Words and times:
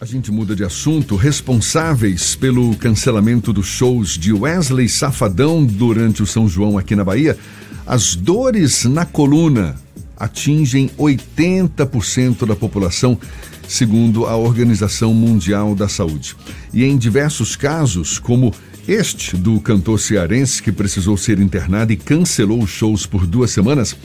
A 0.00 0.04
gente 0.04 0.30
muda 0.30 0.54
de 0.54 0.62
assunto. 0.62 1.16
Responsáveis 1.16 2.36
pelo 2.36 2.72
cancelamento 2.76 3.52
dos 3.52 3.66
shows 3.66 4.10
de 4.16 4.32
Wesley 4.32 4.88
Safadão 4.88 5.64
durante 5.64 6.22
o 6.22 6.26
São 6.26 6.48
João 6.48 6.78
aqui 6.78 6.94
na 6.94 7.02
Bahia, 7.02 7.36
as 7.84 8.14
dores 8.14 8.84
na 8.84 9.04
coluna 9.04 9.74
atingem 10.16 10.88
80% 10.96 12.46
da 12.46 12.54
população, 12.54 13.18
segundo 13.66 14.24
a 14.24 14.36
Organização 14.36 15.12
Mundial 15.12 15.74
da 15.74 15.88
Saúde. 15.88 16.36
E 16.72 16.84
em 16.84 16.96
diversos 16.96 17.56
casos, 17.56 18.20
como 18.20 18.54
este 18.86 19.36
do 19.36 19.58
cantor 19.58 19.98
cearense 19.98 20.62
que 20.62 20.70
precisou 20.70 21.16
ser 21.16 21.40
internado 21.40 21.92
e 21.92 21.96
cancelou 21.96 22.62
os 22.62 22.70
shows 22.70 23.04
por 23.04 23.26
duas 23.26 23.50
semanas, 23.50 23.96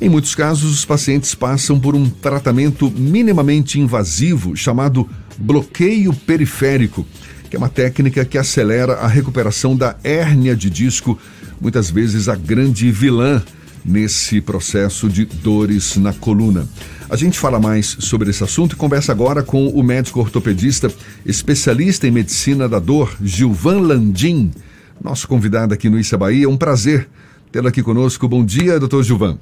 em 0.00 0.08
muitos 0.08 0.34
casos, 0.34 0.70
os 0.70 0.84
pacientes 0.84 1.34
passam 1.34 1.78
por 1.78 1.94
um 1.94 2.08
tratamento 2.08 2.90
minimamente 2.90 3.80
invasivo 3.80 4.56
chamado 4.56 5.08
bloqueio 5.38 6.12
periférico, 6.12 7.06
que 7.48 7.56
é 7.56 7.58
uma 7.58 7.68
técnica 7.68 8.24
que 8.24 8.38
acelera 8.38 8.94
a 8.94 9.06
recuperação 9.06 9.76
da 9.76 9.96
hérnia 10.02 10.56
de 10.56 10.68
disco, 10.70 11.18
muitas 11.60 11.90
vezes 11.90 12.28
a 12.28 12.34
grande 12.34 12.90
vilã 12.90 13.42
nesse 13.84 14.40
processo 14.40 15.08
de 15.08 15.24
dores 15.24 15.96
na 15.96 16.12
coluna. 16.12 16.66
A 17.08 17.16
gente 17.16 17.38
fala 17.38 17.60
mais 17.60 17.96
sobre 18.00 18.30
esse 18.30 18.42
assunto 18.42 18.72
e 18.72 18.76
conversa 18.76 19.12
agora 19.12 19.42
com 19.42 19.68
o 19.68 19.82
médico 19.82 20.20
ortopedista, 20.20 20.90
especialista 21.24 22.06
em 22.06 22.10
medicina 22.10 22.68
da 22.68 22.78
dor, 22.78 23.14
Gilvan 23.22 23.80
Landim, 23.80 24.50
nosso 25.02 25.28
convidado 25.28 25.74
aqui 25.74 25.90
no 25.90 25.98
Issa 25.98 26.16
Bahia. 26.16 26.48
Um 26.48 26.56
prazer 26.56 27.08
tê-lo 27.52 27.68
aqui 27.68 27.82
conosco. 27.82 28.26
Bom 28.26 28.44
dia, 28.44 28.80
doutor 28.80 29.04
Gilvan. 29.04 29.38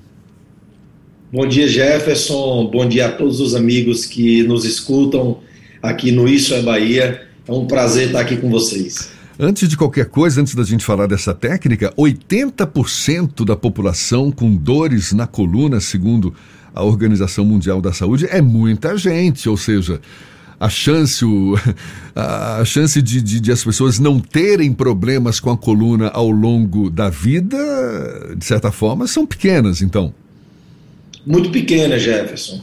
Bom 1.32 1.46
dia, 1.46 1.68
Jefferson. 1.68 2.68
Bom 2.70 2.86
dia 2.86 3.06
a 3.06 3.12
todos 3.12 3.40
os 3.40 3.54
amigos 3.54 4.04
que 4.04 4.42
nos 4.42 4.64
escutam 4.64 5.38
aqui 5.82 6.12
no 6.12 6.28
Isso 6.28 6.54
é 6.54 6.62
Bahia. 6.62 7.26
É 7.46 7.52
um 7.52 7.66
prazer 7.66 8.06
estar 8.06 8.20
aqui 8.20 8.36
com 8.36 8.48
vocês. 8.48 9.10
Antes 9.38 9.68
de 9.68 9.76
qualquer 9.76 10.06
coisa, 10.06 10.40
antes 10.40 10.54
da 10.54 10.62
gente 10.62 10.84
falar 10.84 11.06
dessa 11.06 11.34
técnica, 11.34 11.92
80% 11.96 13.44
da 13.44 13.56
população 13.56 14.30
com 14.30 14.54
dores 14.54 15.12
na 15.12 15.26
coluna, 15.26 15.80
segundo 15.80 16.34
a 16.74 16.84
Organização 16.84 17.44
Mundial 17.44 17.80
da 17.80 17.92
Saúde, 17.92 18.26
é 18.30 18.40
muita 18.40 18.96
gente. 18.96 19.48
Ou 19.48 19.56
seja, 19.56 20.00
a 20.60 20.68
chance, 20.68 21.24
o, 21.24 21.54
a 22.14 22.64
chance 22.64 23.02
de, 23.02 23.20
de, 23.20 23.40
de, 23.40 23.50
as 23.50 23.64
pessoas 23.64 23.98
não 23.98 24.20
terem 24.20 24.72
problemas 24.72 25.40
com 25.40 25.50
a 25.50 25.56
coluna 25.56 26.08
ao 26.08 26.30
longo 26.30 26.88
da 26.88 27.10
vida, 27.10 27.56
de 28.36 28.44
certa 28.44 28.70
forma, 28.70 29.06
são 29.06 29.26
pequenas, 29.26 29.82
então 29.82 30.14
muito 31.26 31.50
pequena, 31.50 31.98
Jefferson. 31.98 32.60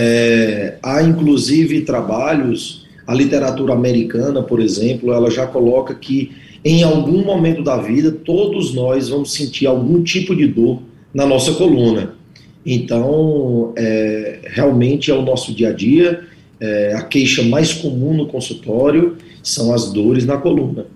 É, 0.00 0.76
há 0.80 1.02
inclusive 1.02 1.80
trabalhos, 1.80 2.86
a 3.04 3.12
literatura 3.12 3.72
americana, 3.72 4.40
por 4.40 4.60
exemplo, 4.60 5.12
ela 5.12 5.28
já 5.28 5.44
coloca 5.44 5.92
que 5.92 6.30
em 6.64 6.84
algum 6.84 7.24
momento 7.24 7.64
da 7.64 7.76
vida 7.78 8.12
todos 8.12 8.72
nós 8.72 9.08
vamos 9.08 9.32
sentir 9.32 9.66
algum 9.66 10.00
tipo 10.04 10.36
de 10.36 10.46
dor 10.46 10.80
na 11.12 11.26
nossa 11.26 11.52
coluna. 11.54 12.14
Então, 12.64 13.72
é, 13.76 14.38
realmente 14.44 15.10
é 15.10 15.14
o 15.14 15.22
nosso 15.22 15.52
dia 15.52 15.70
a 15.70 15.72
dia. 15.72 16.20
É, 16.60 16.94
a 16.94 17.02
queixa 17.02 17.42
mais 17.42 17.72
comum 17.72 18.14
no 18.14 18.26
consultório 18.26 19.16
são 19.42 19.74
as 19.74 19.92
dores 19.92 20.24
na 20.24 20.36
coluna. 20.36 20.86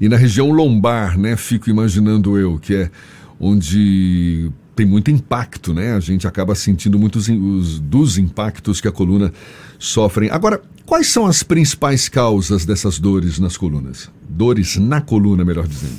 E 0.00 0.08
na 0.08 0.16
região 0.16 0.50
lombar, 0.52 1.18
né? 1.18 1.36
Fico 1.36 1.68
imaginando 1.68 2.38
eu 2.38 2.58
que 2.58 2.74
é 2.74 2.90
onde 3.38 4.50
tem 4.78 4.86
muito 4.86 5.10
impacto, 5.10 5.74
né? 5.74 5.94
A 5.94 6.00
gente 6.00 6.24
acaba 6.24 6.54
sentindo 6.54 7.00
muitos 7.00 7.28
os, 7.28 7.80
dos 7.80 8.16
impactos 8.16 8.80
que 8.80 8.86
a 8.86 8.92
coluna 8.92 9.32
sofre. 9.76 10.30
Agora, 10.30 10.62
quais 10.86 11.08
são 11.08 11.26
as 11.26 11.42
principais 11.42 12.08
causas 12.08 12.64
dessas 12.64 13.00
dores 13.00 13.40
nas 13.40 13.56
colunas? 13.56 14.08
Dores 14.28 14.76
na 14.76 15.00
coluna, 15.00 15.44
melhor 15.44 15.66
dizendo. 15.66 15.98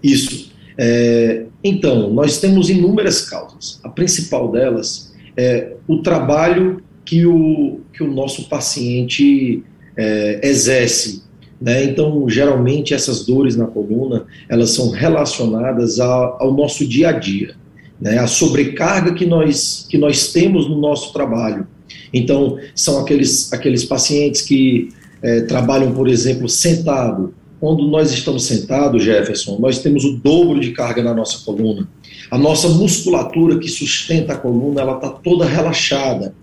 Isso. 0.00 0.52
É, 0.78 1.46
então, 1.64 2.12
nós 2.14 2.38
temos 2.38 2.70
inúmeras 2.70 3.22
causas. 3.22 3.80
A 3.82 3.88
principal 3.88 4.52
delas 4.52 5.12
é 5.36 5.72
o 5.88 5.98
trabalho 5.98 6.80
que 7.04 7.26
o, 7.26 7.80
que 7.92 8.04
o 8.04 8.12
nosso 8.12 8.48
paciente 8.48 9.64
é, 9.96 10.48
exerce 10.48 11.26
né? 11.60 11.84
Então, 11.84 12.28
geralmente, 12.28 12.92
essas 12.92 13.24
dores 13.24 13.56
na 13.56 13.66
coluna, 13.66 14.26
elas 14.48 14.70
são 14.70 14.90
relacionadas 14.90 15.98
ao, 15.98 16.42
ao 16.42 16.52
nosso 16.52 16.86
dia 16.86 17.08
a 17.08 17.12
dia, 17.12 17.54
né? 18.00 18.18
a 18.18 18.26
sobrecarga 18.26 19.14
que 19.14 19.26
nós, 19.26 19.86
que 19.88 19.98
nós 19.98 20.32
temos 20.32 20.68
no 20.68 20.78
nosso 20.78 21.12
trabalho. 21.12 21.66
Então, 22.12 22.58
são 22.74 23.00
aqueles, 23.00 23.52
aqueles 23.52 23.84
pacientes 23.84 24.42
que 24.42 24.88
é, 25.22 25.42
trabalham, 25.42 25.92
por 25.92 26.08
exemplo, 26.08 26.48
sentado. 26.48 27.34
Quando 27.58 27.86
nós 27.88 28.12
estamos 28.12 28.44
sentados, 28.44 29.02
Jefferson, 29.02 29.58
nós 29.58 29.78
temos 29.78 30.04
o 30.04 30.12
dobro 30.12 30.60
de 30.60 30.72
carga 30.72 31.02
na 31.02 31.14
nossa 31.14 31.44
coluna. 31.44 31.88
A 32.30 32.38
nossa 32.38 32.68
musculatura 32.68 33.58
que 33.58 33.68
sustenta 33.68 34.34
a 34.34 34.36
coluna, 34.36 34.80
ela 34.82 34.96
está 34.96 35.08
toda 35.08 35.44
relaxada. 35.46 36.34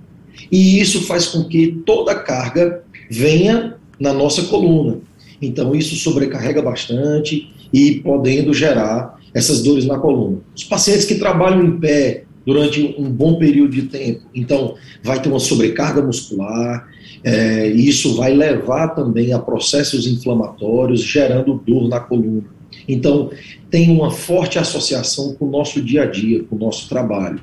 E 0.52 0.80
isso 0.80 1.02
faz 1.02 1.28
com 1.28 1.44
que 1.44 1.82
toda 1.86 2.12
a 2.12 2.20
carga 2.20 2.84
venha 3.10 3.76
na 4.00 4.12
nossa 4.12 4.44
coluna. 4.44 4.98
Então, 5.42 5.76
isso 5.76 5.96
sobrecarrega 5.96 6.62
bastante 6.62 7.52
e 7.72 8.00
podendo 8.00 8.54
gerar 8.54 9.20
essas 9.34 9.62
dores 9.62 9.86
na 9.86 9.98
coluna. 9.98 10.38
Os 10.56 10.64
pacientes 10.64 11.06
que 11.06 11.16
trabalham 11.16 11.64
em 11.64 11.80
pé 11.80 12.24
durante 12.46 12.96
um 12.98 13.10
bom 13.10 13.36
período 13.36 13.72
de 13.72 13.84
tempo, 13.84 14.22
então, 14.36 14.76
vai 15.02 15.22
ter 15.22 15.30
uma 15.30 15.40
sobrecarga 15.40 16.02
muscular, 16.02 16.88
é, 17.24 17.72
e 17.72 17.88
isso 17.88 18.16
vai 18.16 18.34
levar 18.34 18.90
também 18.90 19.32
a 19.32 19.40
processos 19.40 20.06
inflamatórios, 20.06 21.02
gerando 21.02 21.62
dor 21.66 21.88
na 21.88 22.00
coluna. 22.00 22.44
Então, 22.88 23.30
tem 23.70 23.90
uma 23.90 24.12
forte 24.12 24.60
associação 24.60 25.34
com 25.36 25.46
o 25.46 25.52
nosso 25.52 25.82
dia 25.82 26.04
a 26.04 26.06
dia, 26.06 26.44
com 26.44 26.56
o 26.56 26.60
nosso 26.60 26.90
trabalho. 26.90 27.40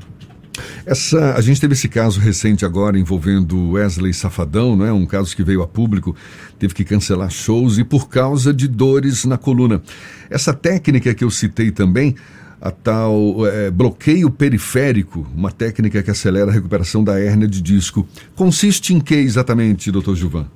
Essa, 0.91 1.34
a 1.37 1.41
gente 1.41 1.61
teve 1.61 1.75
esse 1.75 1.89
caso 1.89 2.19
recente 2.19 2.65
agora 2.65 2.99
envolvendo 2.99 3.75
Wesley 3.75 4.12
Safadão, 4.12 4.75
não 4.75 4.84
é? 4.84 4.93
Um 4.93 5.06
caso 5.06 5.37
que 5.37 5.45
veio 5.45 5.62
a 5.62 5.69
público, 5.69 6.17
teve 6.59 6.75
que 6.75 6.84
cancelar 6.84 7.31
shows 7.31 7.78
e 7.78 7.84
por 7.84 8.09
causa 8.09 8.53
de 8.53 8.67
dores 8.67 9.25
na 9.25 9.39
coluna. 9.39 9.81
Essa 10.28 10.53
técnica 10.53 11.15
que 11.15 11.23
eu 11.23 11.31
citei 11.31 11.71
também, 11.71 12.17
a 12.61 12.73
tal 12.73 13.47
é, 13.47 13.71
bloqueio 13.71 14.28
periférico, 14.33 15.25
uma 15.33 15.53
técnica 15.53 16.03
que 16.03 16.11
acelera 16.11 16.51
a 16.51 16.53
recuperação 16.53 17.05
da 17.05 17.21
hérnia 17.21 17.47
de 17.47 17.62
disco, 17.62 18.05
consiste 18.34 18.93
em 18.93 18.99
que 18.99 19.15
exatamente, 19.15 19.93
doutor 19.93 20.17
Gilvan? 20.17 20.49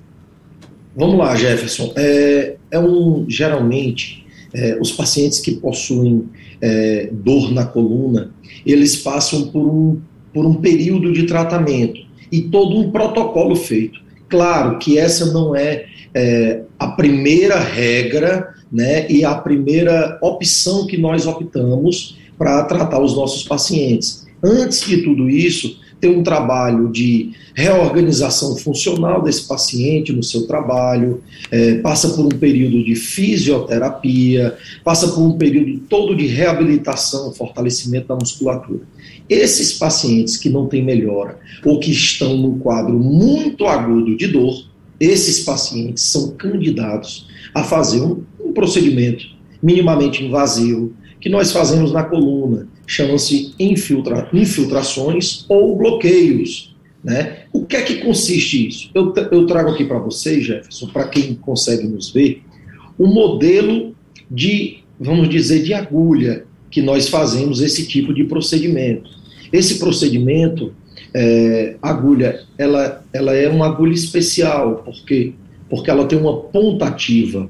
Vamos 0.96 1.16
lá, 1.16 1.36
Jefferson. 1.36 1.92
É, 1.94 2.56
é 2.72 2.80
um 2.80 3.24
geralmente 3.28 4.26
é, 4.52 4.76
os 4.80 4.90
pacientes 4.90 5.38
que 5.38 5.52
possuem 5.52 6.28
é, 6.60 7.08
dor 7.12 7.52
na 7.52 7.64
coluna, 7.64 8.32
eles 8.66 8.96
passam 8.96 9.46
por 9.48 9.64
um, 9.64 10.00
por 10.34 10.44
um 10.44 10.54
período 10.54 11.12
de 11.12 11.22
tratamento 11.22 12.00
e 12.30 12.42
todo 12.42 12.76
um 12.76 12.90
protocolo 12.90 13.54
feito. 13.54 14.00
Claro 14.28 14.78
que 14.78 14.98
essa 14.98 15.32
não 15.32 15.54
é, 15.54 15.86
é 16.12 16.62
a 16.78 16.88
primeira 16.88 17.58
regra 17.60 18.52
né, 18.70 19.06
e 19.08 19.24
a 19.24 19.36
primeira 19.36 20.18
opção 20.20 20.86
que 20.86 20.98
nós 20.98 21.26
optamos 21.26 22.18
para 22.36 22.64
tratar 22.64 23.00
os 23.00 23.14
nossos 23.14 23.44
pacientes. 23.44 24.26
Antes 24.42 24.84
de 24.84 24.98
tudo 24.98 25.30
isso, 25.30 25.78
tem 26.00 26.16
um 26.16 26.22
trabalho 26.22 26.90
de 26.90 27.32
reorganização 27.54 28.56
funcional 28.56 29.22
desse 29.22 29.46
paciente 29.46 30.12
no 30.12 30.22
seu 30.22 30.46
trabalho, 30.46 31.22
é, 31.50 31.76
passa 31.76 32.08
por 32.10 32.26
um 32.26 32.38
período 32.38 32.84
de 32.84 32.94
fisioterapia, 32.94 34.56
passa 34.82 35.08
por 35.08 35.22
um 35.22 35.38
período 35.38 35.78
todo 35.88 36.14
de 36.14 36.26
reabilitação, 36.26 37.32
fortalecimento 37.32 38.08
da 38.08 38.16
musculatura. 38.16 38.80
Esses 39.28 39.72
pacientes 39.72 40.36
que 40.36 40.50
não 40.50 40.66
têm 40.66 40.82
melhora 40.82 41.38
ou 41.64 41.80
que 41.80 41.90
estão 41.90 42.36
num 42.36 42.58
quadro 42.58 42.98
muito 42.98 43.66
agudo 43.66 44.16
de 44.16 44.26
dor, 44.26 44.66
esses 45.00 45.40
pacientes 45.40 46.04
são 46.04 46.32
candidatos 46.32 47.28
a 47.54 47.62
fazer 47.62 48.00
um, 48.00 48.22
um 48.44 48.52
procedimento 48.52 49.24
minimamente 49.62 50.22
invasivo 50.22 50.92
que 51.20 51.30
nós 51.30 51.50
fazemos 51.52 51.90
na 51.90 52.02
coluna, 52.02 52.68
chamam-se 52.86 53.54
infiltra, 53.58 54.28
infiltrações 54.32 55.44
ou 55.48 55.76
bloqueios. 55.76 56.74
Né? 57.02 57.44
O 57.52 57.64
que 57.64 57.76
é 57.76 57.82
que 57.82 57.96
consiste 57.96 58.68
isso? 58.68 58.90
Eu, 58.94 59.12
eu 59.30 59.46
trago 59.46 59.70
aqui 59.70 59.84
para 59.84 59.98
vocês, 59.98 60.44
Jefferson, 60.44 60.88
para 60.88 61.08
quem 61.08 61.34
consegue 61.34 61.86
nos 61.86 62.10
ver, 62.10 62.42
um 62.98 63.06
modelo 63.06 63.94
de, 64.30 64.78
vamos 64.98 65.28
dizer, 65.28 65.62
de 65.62 65.74
agulha 65.74 66.46
que 66.70 66.80
nós 66.80 67.08
fazemos 67.08 67.60
esse 67.60 67.86
tipo 67.86 68.12
de 68.12 68.24
procedimento. 68.24 69.10
Esse 69.52 69.78
procedimento, 69.78 70.72
é, 71.12 71.76
agulha, 71.80 72.42
ela, 72.58 73.04
ela 73.12 73.34
é 73.34 73.48
uma 73.48 73.66
agulha 73.66 73.92
especial, 73.92 74.82
porque 74.84 75.34
porque 75.68 75.90
ela 75.90 76.06
tem 76.06 76.18
uma 76.18 76.40
ponta 76.40 76.86
ativa. 76.86 77.48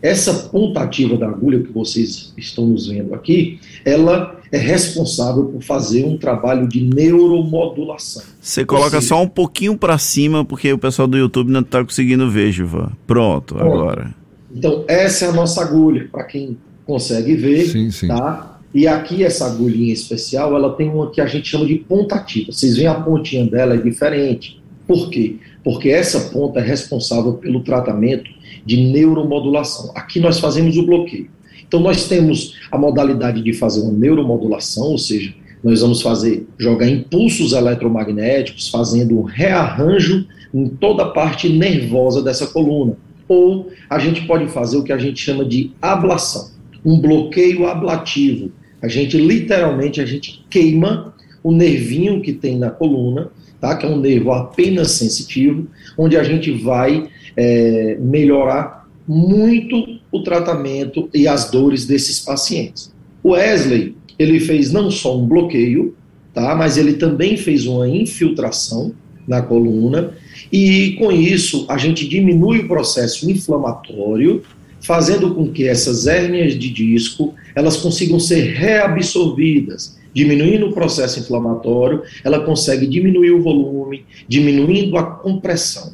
Essa 0.00 0.48
ponta 0.48 0.80
ativa 0.80 1.16
da 1.16 1.26
agulha 1.26 1.60
que 1.60 1.72
vocês 1.72 2.32
estão 2.36 2.66
nos 2.66 2.86
vendo 2.86 3.14
aqui, 3.14 3.58
ela 3.84 4.37
é 4.50 4.58
responsável 4.58 5.44
por 5.44 5.62
fazer 5.62 6.04
um 6.04 6.16
trabalho 6.16 6.68
de 6.68 6.82
neuromodulação. 6.82 8.22
Você 8.40 8.64
coloca 8.64 9.00
seja, 9.00 9.08
só 9.08 9.22
um 9.22 9.28
pouquinho 9.28 9.76
para 9.76 9.98
cima, 9.98 10.44
porque 10.44 10.72
o 10.72 10.78
pessoal 10.78 11.06
do 11.06 11.16
YouTube 11.16 11.50
não 11.50 11.60
está 11.60 11.84
conseguindo 11.84 12.30
ver, 12.30 12.52
Givan. 12.52 12.92
Pronto, 13.06 13.54
Pronto, 13.54 13.72
agora. 13.72 14.14
Então, 14.54 14.84
essa 14.88 15.26
é 15.26 15.28
a 15.28 15.32
nossa 15.32 15.62
agulha, 15.62 16.08
para 16.10 16.24
quem 16.24 16.56
consegue 16.86 17.34
ver, 17.36 17.66
sim, 17.66 17.90
sim. 17.90 18.08
tá? 18.08 18.58
E 18.74 18.86
aqui 18.86 19.24
essa 19.24 19.46
agulhinha 19.46 19.92
especial, 19.92 20.54
ela 20.54 20.74
tem 20.74 20.88
uma 20.88 21.10
que 21.10 21.20
a 21.20 21.26
gente 21.26 21.48
chama 21.48 21.66
de 21.66 21.76
ponta 21.76 22.16
ativa. 22.16 22.52
Vocês 22.52 22.76
veem 22.76 22.88
a 22.88 22.94
pontinha 22.94 23.46
dela 23.46 23.74
é 23.74 23.78
diferente. 23.78 24.60
Por 24.86 25.10
quê? 25.10 25.36
Porque 25.64 25.90
essa 25.90 26.30
ponta 26.30 26.60
é 26.60 26.62
responsável 26.62 27.34
pelo 27.34 27.60
tratamento 27.60 28.30
de 28.64 28.76
neuromodulação. 28.90 29.90
Aqui 29.94 30.20
nós 30.20 30.38
fazemos 30.38 30.76
o 30.76 30.84
bloqueio. 30.84 31.28
Então 31.68 31.80
nós 31.80 32.08
temos 32.08 32.54
a 32.72 32.78
modalidade 32.78 33.42
de 33.42 33.52
fazer 33.52 33.82
uma 33.82 33.92
neuromodulação, 33.92 34.84
ou 34.84 34.98
seja, 34.98 35.34
nós 35.62 35.80
vamos 35.82 36.00
fazer 36.00 36.46
jogar 36.58 36.88
impulsos 36.88 37.52
eletromagnéticos, 37.52 38.68
fazendo 38.68 39.18
um 39.18 39.22
rearranjo 39.22 40.26
em 40.52 40.66
toda 40.68 41.02
a 41.02 41.10
parte 41.10 41.48
nervosa 41.48 42.22
dessa 42.22 42.46
coluna. 42.46 42.96
Ou 43.28 43.70
a 43.90 43.98
gente 43.98 44.26
pode 44.26 44.48
fazer 44.48 44.78
o 44.78 44.82
que 44.82 44.92
a 44.92 44.98
gente 44.98 45.20
chama 45.20 45.44
de 45.44 45.72
ablação, 45.82 46.50
um 46.84 46.98
bloqueio 46.98 47.66
ablativo. 47.66 48.50
A 48.80 48.88
gente 48.88 49.18
literalmente 49.18 50.00
a 50.00 50.06
gente 50.06 50.44
queima 50.48 51.14
o 51.42 51.52
nervinho 51.52 52.22
que 52.22 52.32
tem 52.32 52.56
na 52.56 52.70
coluna, 52.70 53.30
tá? 53.60 53.76
Que 53.76 53.84
é 53.84 53.88
um 53.88 53.98
nervo 53.98 54.32
apenas 54.32 54.92
sensitivo, 54.92 55.66
onde 55.96 56.16
a 56.16 56.22
gente 56.22 56.50
vai 56.50 57.08
é, 57.36 57.98
melhorar 58.00 58.87
muito 59.08 59.98
o 60.12 60.22
tratamento 60.22 61.08
e 61.14 61.26
as 61.26 61.50
dores 61.50 61.86
desses 61.86 62.20
pacientes. 62.20 62.92
O 63.22 63.30
Wesley, 63.30 63.96
ele 64.18 64.38
fez 64.38 64.70
não 64.70 64.90
só 64.90 65.18
um 65.18 65.26
bloqueio, 65.26 65.94
tá, 66.34 66.54
mas 66.54 66.76
ele 66.76 66.94
também 66.94 67.36
fez 67.36 67.66
uma 67.66 67.88
infiltração 67.88 68.92
na 69.26 69.40
coluna 69.40 70.14
e 70.52 70.96
com 70.98 71.10
isso 71.10 71.66
a 71.68 71.76
gente 71.78 72.06
diminui 72.06 72.60
o 72.60 72.68
processo 72.68 73.30
inflamatório, 73.30 74.42
fazendo 74.80 75.34
com 75.34 75.50
que 75.50 75.64
essas 75.64 76.06
hérnias 76.06 76.58
de 76.58 76.70
disco 76.70 77.34
elas 77.54 77.76
consigam 77.76 78.20
ser 78.20 78.54
reabsorvidas, 78.54 79.98
diminuindo 80.14 80.66
o 80.66 80.72
processo 80.72 81.20
inflamatório, 81.20 82.02
ela 82.24 82.40
consegue 82.40 82.86
diminuir 82.86 83.32
o 83.32 83.42
volume, 83.42 84.04
diminuindo 84.26 84.96
a 84.96 85.02
compressão. 85.02 85.92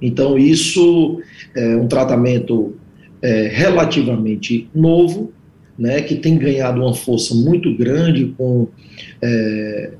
Então 0.00 0.38
isso 0.38 1.20
é 1.54 1.76
um 1.76 1.86
tratamento 1.86 2.74
é, 3.22 3.48
relativamente 3.52 4.68
novo, 4.74 5.32
né, 5.78 6.02
que 6.02 6.16
tem 6.16 6.36
ganhado 6.36 6.80
uma 6.80 6.94
força 6.94 7.34
muito 7.34 7.76
grande 7.76 8.34
com, 8.36 8.68
é, 9.22 9.92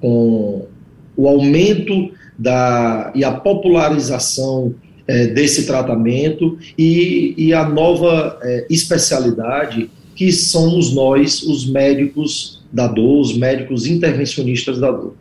com 0.00 0.66
o 1.16 1.28
aumento 1.28 2.10
da, 2.38 3.12
e 3.14 3.24
a 3.24 3.32
popularização 3.32 4.74
é, 5.06 5.26
desse 5.28 5.66
tratamento 5.66 6.58
e, 6.76 7.34
e 7.36 7.52
a 7.54 7.68
nova 7.68 8.38
é, 8.42 8.66
especialidade 8.68 9.90
que 10.14 10.32
somos 10.32 10.94
nós, 10.94 11.42
os 11.42 11.68
médicos 11.68 12.64
da 12.72 12.86
dor, 12.86 13.20
os 13.20 13.36
médicos 13.36 13.86
intervencionistas 13.86 14.78
da 14.78 14.90
dor. 14.90 15.14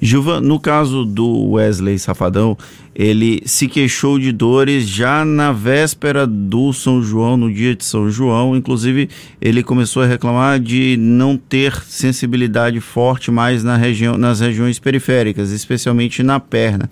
Gilvan, 0.00 0.40
no 0.40 0.60
caso 0.60 1.04
do 1.04 1.52
Wesley 1.52 1.98
Safadão, 1.98 2.56
ele 2.94 3.42
se 3.46 3.66
queixou 3.66 4.18
de 4.18 4.30
dores 4.32 4.88
já 4.88 5.24
na 5.24 5.50
véspera 5.50 6.26
do 6.26 6.72
São 6.72 7.02
João, 7.02 7.36
no 7.36 7.52
dia 7.52 7.74
de 7.74 7.84
São 7.84 8.10
João. 8.10 8.56
Inclusive, 8.56 9.08
ele 9.40 9.62
começou 9.62 10.02
a 10.02 10.06
reclamar 10.06 10.60
de 10.60 10.96
não 10.98 11.36
ter 11.36 11.74
sensibilidade 11.86 12.80
forte 12.80 13.30
mais 13.30 13.64
na 13.64 13.76
região, 13.76 14.16
nas 14.16 14.40
regiões 14.40 14.78
periféricas, 14.78 15.50
especialmente 15.50 16.22
na 16.22 16.38
perna. 16.38 16.88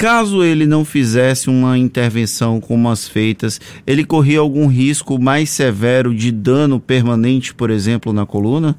Caso 0.00 0.42
ele 0.42 0.64
não 0.64 0.82
fizesse 0.82 1.50
uma 1.50 1.76
intervenção 1.76 2.58
como 2.58 2.88
as 2.88 3.06
feitas, 3.06 3.60
ele 3.86 4.02
corria 4.02 4.38
algum 4.40 4.66
risco 4.66 5.20
mais 5.20 5.50
severo 5.50 6.14
de 6.14 6.32
dano 6.32 6.80
permanente, 6.80 7.52
por 7.52 7.68
exemplo, 7.68 8.10
na 8.10 8.24
coluna? 8.24 8.74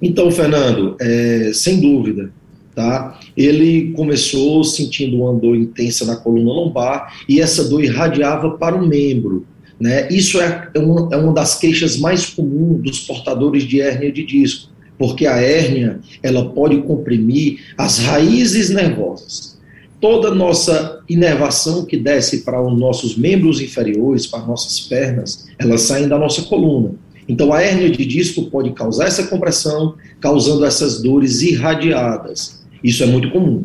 Então, 0.00 0.30
Fernando, 0.30 0.96
é, 1.00 1.50
sem 1.54 1.80
dúvida, 1.80 2.30
tá? 2.74 3.18
Ele 3.36 3.92
começou 3.92 4.64
sentindo 4.64 5.22
uma 5.22 5.32
dor 5.32 5.56
intensa 5.56 6.04
na 6.04 6.16
coluna 6.16 6.52
lombar 6.52 7.14
e 7.28 7.40
essa 7.40 7.64
dor 7.68 7.82
irradiava 7.82 8.50
para 8.50 8.74
o 8.74 8.86
membro. 8.86 9.46
Né? 9.78 10.08
Isso 10.10 10.40
é, 10.40 10.68
é 10.74 10.78
uma, 10.78 11.08
é 11.12 11.16
uma 11.16 11.32
das 11.32 11.58
queixas 11.58 11.96
mais 11.96 12.26
comuns 12.26 12.82
dos 12.82 13.00
portadores 13.00 13.64
de 13.64 13.80
hérnia 13.80 14.12
de 14.12 14.24
disco, 14.24 14.70
porque 14.98 15.26
a 15.26 15.36
hérnia 15.36 16.00
ela 16.22 16.50
pode 16.50 16.80
comprimir 16.82 17.60
as 17.76 17.98
raízes 17.98 18.70
nervosas. 18.70 19.58
Toda 20.00 20.34
nossa 20.34 21.00
inervação 21.08 21.84
que 21.84 21.96
desce 21.96 22.44
para 22.44 22.60
os 22.62 22.78
nossos 22.78 23.16
membros 23.16 23.60
inferiores, 23.60 24.26
para 24.26 24.44
nossas 24.44 24.80
pernas, 24.80 25.46
elas 25.58 25.82
saem 25.82 26.08
da 26.08 26.18
nossa 26.18 26.42
coluna. 26.42 26.92
Então, 27.28 27.52
a 27.52 27.62
hérnia 27.62 27.90
de 27.90 28.04
disco 28.04 28.50
pode 28.50 28.72
causar 28.72 29.06
essa 29.06 29.26
compressão, 29.26 29.94
causando 30.20 30.64
essas 30.64 31.02
dores 31.02 31.40
irradiadas. 31.42 32.64
Isso 32.82 33.02
é 33.02 33.06
muito 33.06 33.30
comum. 33.30 33.64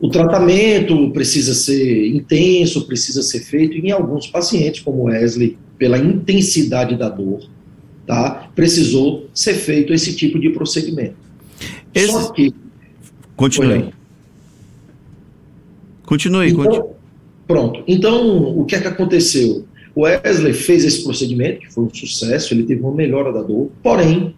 O 0.00 0.08
tratamento 0.08 1.10
precisa 1.12 1.54
ser 1.54 2.08
intenso, 2.08 2.86
precisa 2.86 3.22
ser 3.22 3.40
feito 3.40 3.74
em 3.78 3.90
alguns 3.90 4.26
pacientes, 4.26 4.82
como 4.82 5.04
Wesley, 5.04 5.56
pela 5.78 5.98
intensidade 5.98 6.96
da 6.96 7.08
dor, 7.08 7.48
tá? 8.06 8.50
Precisou 8.54 9.28
ser 9.32 9.54
feito 9.54 9.94
esse 9.94 10.14
tipo 10.14 10.38
de 10.38 10.50
procedimento. 10.50 11.16
Esse... 11.94 12.12
Só 12.12 12.32
que. 12.32 12.52
Continue. 13.34 13.94
Continue, 16.04 16.50
então, 16.50 16.64
continue. 16.64 16.88
Pronto. 17.46 17.82
Então, 17.86 18.58
o 18.58 18.64
que 18.64 18.76
é 18.76 18.80
que 18.80 18.88
aconteceu? 18.88 19.64
Wesley 19.96 20.52
fez 20.52 20.84
esse 20.84 21.04
procedimento, 21.04 21.60
que 21.60 21.72
foi 21.72 21.84
um 21.84 21.94
sucesso, 21.94 22.52
ele 22.52 22.64
teve 22.64 22.80
uma 22.80 22.94
melhora 22.94 23.32
da 23.32 23.42
dor, 23.42 23.70
porém, 23.82 24.34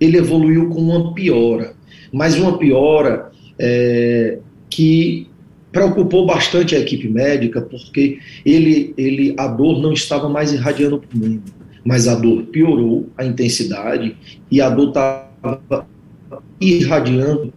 ele 0.00 0.16
evoluiu 0.16 0.68
com 0.68 0.80
uma 0.80 1.12
piora, 1.12 1.74
mas 2.12 2.38
uma 2.38 2.56
piora 2.56 3.30
é, 3.58 4.38
que 4.68 5.26
preocupou 5.72 6.26
bastante 6.26 6.74
a 6.74 6.80
equipe 6.80 7.08
médica, 7.08 7.60
porque 7.60 8.18
ele, 8.44 8.94
ele, 8.96 9.34
a 9.36 9.46
dor 9.46 9.80
não 9.80 9.92
estava 9.92 10.28
mais 10.28 10.52
irradiando 10.52 10.98
para 10.98 11.16
o 11.16 11.20
membro, 11.20 11.52
mas 11.84 12.08
a 12.08 12.14
dor 12.14 12.44
piorou 12.44 13.08
a 13.16 13.24
intensidade 13.24 14.16
e 14.50 14.60
a 14.60 14.68
dor 14.68 14.88
estava 14.88 15.86
irradiando 16.60 17.52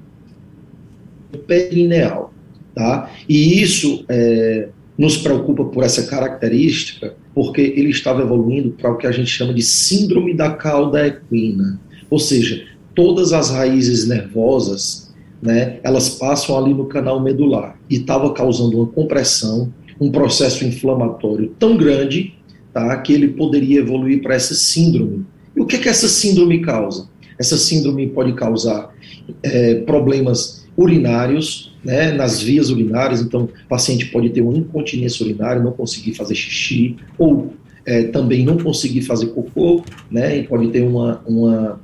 perineal, 1.47 2.33
tá? 2.75 3.11
E 3.27 3.61
isso 3.61 4.05
é, 4.07 4.69
nos 4.97 5.17
preocupa 5.17 5.65
por 5.65 5.83
essa 5.83 6.03
característica, 6.03 7.15
porque 7.33 7.61
ele 7.61 7.89
estava 7.89 8.21
evoluindo 8.21 8.71
para 8.71 8.91
o 8.91 8.97
que 8.97 9.07
a 9.07 9.11
gente 9.11 9.29
chama 9.29 9.53
de 9.53 9.61
síndrome 9.61 10.33
da 10.33 10.51
cauda 10.51 11.07
equina, 11.07 11.79
ou 12.09 12.19
seja, 12.19 12.63
todas 12.93 13.33
as 13.33 13.49
raízes 13.49 14.07
nervosas, 14.07 15.11
né, 15.41 15.79
elas 15.83 16.09
passam 16.09 16.57
ali 16.57 16.73
no 16.73 16.85
canal 16.85 17.19
medular 17.21 17.77
e 17.89 17.95
estava 17.95 18.31
causando 18.33 18.77
uma 18.77 18.87
compressão, 18.87 19.73
um 19.99 20.11
processo 20.11 20.63
inflamatório 20.63 21.53
tão 21.59 21.75
grande, 21.75 22.33
tá, 22.71 22.95
que 22.97 23.13
ele 23.13 23.29
poderia 23.29 23.79
evoluir 23.79 24.21
para 24.21 24.35
essa 24.35 24.53
síndrome. 24.53 25.25
E 25.55 25.61
o 25.61 25.65
que 25.65 25.77
que 25.77 25.89
essa 25.89 26.07
síndrome 26.07 26.61
causa? 26.61 27.09
Essa 27.37 27.57
síndrome 27.57 28.07
pode 28.07 28.33
causar 28.33 28.93
é, 29.41 29.75
problemas 29.75 30.62
urinários, 30.75 31.75
né, 31.83 32.11
nas 32.11 32.41
vias 32.41 32.69
urinárias, 32.69 33.21
então 33.21 33.43
o 33.43 33.67
paciente 33.67 34.05
pode 34.07 34.29
ter 34.29 34.41
uma 34.41 34.57
incontinência 34.57 35.23
urinária, 35.25 35.61
não 35.61 35.71
conseguir 35.71 36.13
fazer 36.13 36.35
xixi, 36.35 36.95
ou 37.17 37.53
é, 37.85 38.03
também 38.03 38.45
não 38.45 38.57
conseguir 38.57 39.01
fazer 39.01 39.27
cocô, 39.27 39.83
né, 40.09 40.39
e 40.39 40.43
pode 40.43 40.69
ter 40.69 40.81
uma, 40.81 41.21
uma 41.27 41.79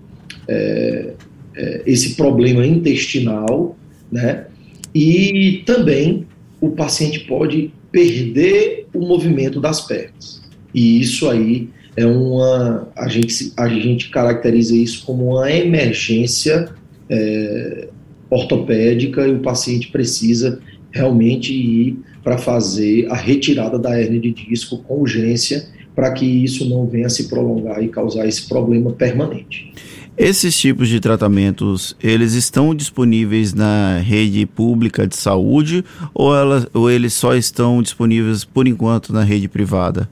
é, 0.48 1.14
é, 1.56 1.84
esse 1.86 2.16
problema 2.16 2.66
intestinal, 2.66 3.78
né, 4.12 4.48
e 4.94 5.62
também 5.66 6.26
o 6.60 6.72
paciente 6.72 7.22
pode 7.22 7.72
perder 7.92 8.88
o 8.94 9.00
movimento 9.00 9.60
das 9.60 9.82
pernas. 9.82 10.42
E 10.74 11.00
isso 11.02 11.30
aí 11.30 11.70
é 11.96 12.06
uma. 12.06 12.88
A 12.96 13.08
gente, 13.08 13.52
a 13.58 13.68
gente 13.68 14.10
caracteriza 14.10 14.76
isso 14.76 15.06
como 15.06 15.36
uma 15.36 15.52
emergência 15.52 16.70
é, 17.10 17.88
ortopédica 18.30 19.28
e 19.28 19.34
o 19.34 19.40
paciente 19.40 19.90
precisa 19.90 20.60
realmente 20.92 21.54
ir 21.54 21.98
para 22.24 22.38
fazer 22.38 23.08
a 23.10 23.16
retirada 23.16 23.78
da 23.78 24.00
hernia 24.00 24.20
de 24.20 24.32
disco 24.32 24.78
com 24.80 25.02
urgência 25.02 25.68
para 25.96 26.12
que 26.12 26.26
isso 26.26 26.68
não 26.70 26.88
venha 26.88 27.08
a 27.08 27.10
se 27.10 27.28
prolongar 27.28 27.84
e 27.84 27.90
causar 27.90 28.28
esse 28.28 28.48
problema 28.48 28.92
permanente. 28.92 29.74
Esses 30.18 30.58
tipos 30.58 30.90
de 30.90 31.00
tratamentos, 31.00 31.96
eles 32.02 32.34
estão 32.34 32.76
disponíveis 32.76 33.54
na 33.54 34.00
rede 34.00 34.46
pública 34.46 35.08
de 35.08 35.16
saúde 35.16 35.84
ou, 36.14 36.36
elas, 36.36 36.68
ou 36.74 36.92
eles 36.92 37.14
só 37.14 37.36
estão 37.36 37.82
disponíveis 37.82 38.44
por 38.44 38.68
enquanto 38.68 39.14
na 39.14 39.24
rede 39.24 39.48
privada? 39.48 40.10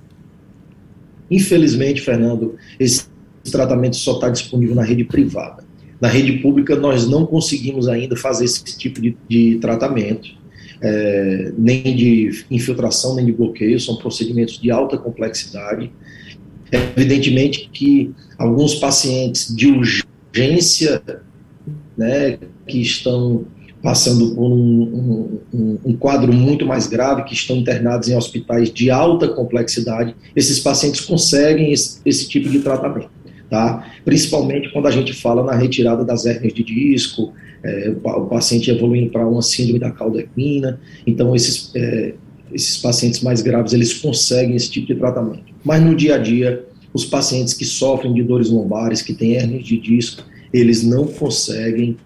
Infelizmente, 1.30 2.02
Fernando, 2.02 2.56
esses 2.80 3.10
tratamento 3.52 3.96
só 3.96 4.14
está 4.14 4.30
disponível 4.30 4.76
na 4.76 4.84
rede 4.84 5.04
privada. 5.04 5.67
Na 6.00 6.08
rede 6.08 6.34
pública, 6.34 6.76
nós 6.76 7.08
não 7.08 7.26
conseguimos 7.26 7.88
ainda 7.88 8.16
fazer 8.16 8.46
esse 8.46 8.64
tipo 8.78 9.02
de, 9.02 9.18
de 9.28 9.58
tratamento, 9.60 10.30
é, 10.82 11.52
nem 11.58 11.96
de 11.96 12.46
infiltração, 12.52 13.16
nem 13.16 13.26
de 13.26 13.32
bloqueio, 13.32 13.80
são 13.80 13.96
procedimentos 13.96 14.60
de 14.60 14.70
alta 14.70 14.98
complexidade. 14.98 15.92
Evidentemente 16.72 17.70
que 17.72 18.14
alguns 18.38 18.76
pacientes 18.76 19.56
de 19.56 19.68
urgência, 19.68 21.02
né, 21.98 22.38
que 22.68 22.82
estão 22.82 23.46
passando 23.82 24.36
por 24.36 24.52
um, 24.52 25.40
um, 25.54 25.80
um, 25.86 25.94
quadro 25.96 26.34
muito 26.34 26.66
mais 26.66 26.88
grave, 26.88 27.24
que 27.24 27.34
estão 27.34 27.56
internados 27.56 28.10
em 28.10 28.16
hospitais 28.16 28.72
de 28.72 28.90
alta 28.90 29.28
complexidade, 29.30 30.16
esses 30.36 30.60
pacientes 30.60 31.02
conseguem 31.02 31.72
esse, 31.72 32.02
esse 32.06 32.28
tipo 32.28 32.50
de 32.50 32.60
tratamento. 32.60 33.10
Tá? 33.50 33.90
Principalmente 34.04 34.70
quando 34.74 34.88
a 34.88 34.92
gente 34.92 35.14
fala 35.14 35.44
na 35.44 35.56
retirada 35.56 36.04
das 36.04 36.26
hérnias 36.26 36.54
de 36.54 36.64
disco, 36.64 37.34
é, 37.64 37.94
o, 38.04 38.26
paciente 38.26 38.70
evoluindo 38.70 39.10
para 39.10 39.26
uma 39.26 39.42
síndrome 39.42 39.80
da 39.80 39.90
cauda 39.90 40.20
equina, 40.20 40.80
então 41.06 41.34
esses, 41.34 41.72
é, 41.74 42.14
esses 42.54 42.78
pacientes 42.78 43.22
mais 43.22 43.42
graves, 43.42 43.72
eles 43.72 43.94
conseguem 43.94 44.56
esse 44.56 44.70
tipo 44.70 44.88
de 44.88 44.96
tratamento. 44.96 45.46
Mas 45.64 45.82
no 45.82 45.96
dia 45.96 46.16
a 46.16 46.18
dia, 46.18 46.66
os 46.94 47.06
pacientes 47.06 47.54
que 47.54 47.64
sofrem 47.64 48.14
de 48.14 48.24
dores 48.24 48.50
lombares, 48.50 49.02
que 49.02 49.14
têm 49.14 49.36
hérnias 49.36 49.66
de 49.66 49.78
disco, 49.78 50.24
eles 50.52 50.84
não 50.84 51.08
conseguem 51.08 51.98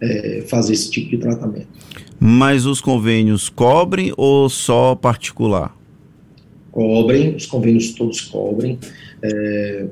é, 0.00 0.44
fazer 0.48 0.72
esse 0.72 0.90
tipo 0.90 1.10
de 1.10 1.18
tratamento. 1.18 1.68
Mas 2.18 2.66
os 2.66 2.80
convênios 2.80 3.48
cobrem 3.48 4.12
ou 4.16 4.48
só 4.48 4.94
particular? 4.94 5.76
Cobrem, 6.72 7.34
os 7.36 7.46
convênios 7.46 7.92
todos 7.92 8.20
cobrem 8.20 8.78
é, 9.22 9.86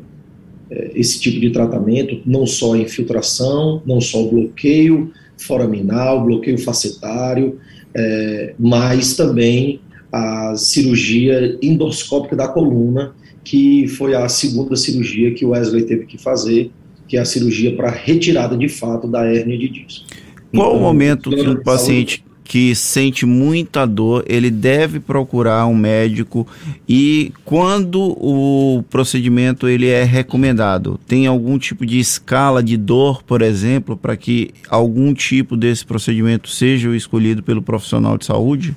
esse 0.94 1.20
tipo 1.20 1.40
de 1.40 1.50
tratamento, 1.50 2.20
não 2.26 2.46
só 2.46 2.74
a 2.74 2.78
infiltração, 2.78 3.82
não 3.86 4.00
só 4.00 4.22
o 4.22 4.30
bloqueio 4.30 5.12
foraminal, 5.38 6.24
bloqueio 6.24 6.58
facetário, 6.58 7.58
é, 7.94 8.54
mas 8.58 9.16
também 9.16 9.80
a 10.12 10.54
cirurgia 10.56 11.58
endoscópica 11.62 12.34
da 12.34 12.48
coluna, 12.48 13.14
que 13.44 13.86
foi 13.88 14.14
a 14.14 14.28
segunda 14.28 14.74
cirurgia 14.76 15.32
que 15.32 15.44
o 15.44 15.50
Wesley 15.50 15.84
teve 15.84 16.06
que 16.06 16.18
fazer 16.18 16.70
que 17.08 17.16
é 17.16 17.20
a 17.20 17.24
cirurgia 17.24 17.74
para 17.74 17.90
retirada 17.90 18.56
de 18.56 18.68
fato 18.68 19.06
da 19.06 19.24
hérnia 19.24 19.58
de 19.58 19.68
disco. 19.68 20.06
Qual 20.54 20.70
então, 20.70 20.78
o 20.78 20.80
momento 20.80 21.30
que 21.30 21.48
um 21.48 21.62
paciente 21.62 22.24
que 22.46 22.74
sente 22.74 23.26
muita 23.26 23.84
dor, 23.84 24.24
ele 24.28 24.50
deve 24.50 25.00
procurar 25.00 25.66
um 25.66 25.74
médico 25.74 26.46
e 26.88 27.32
quando 27.44 28.00
o 28.00 28.84
procedimento 28.88 29.68
ele 29.68 29.88
é 29.88 30.04
recomendado? 30.04 30.98
Tem 31.08 31.26
algum 31.26 31.58
tipo 31.58 31.84
de 31.84 31.98
escala 31.98 32.62
de 32.62 32.76
dor, 32.76 33.22
por 33.24 33.42
exemplo, 33.42 33.96
para 33.96 34.16
que 34.16 34.50
algum 34.68 35.12
tipo 35.12 35.56
desse 35.56 35.84
procedimento 35.84 36.48
seja 36.48 36.94
escolhido 36.94 37.42
pelo 37.42 37.60
profissional 37.60 38.16
de 38.16 38.24
saúde? 38.26 38.76